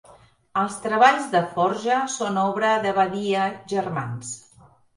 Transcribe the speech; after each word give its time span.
Els 0.61 0.77
treballs 0.85 1.27
de 1.35 1.41
forja 1.59 1.99
són 2.15 2.41
obra 2.47 2.73
de 2.89 2.97
Badia, 2.99 3.47
germans. 3.77 4.37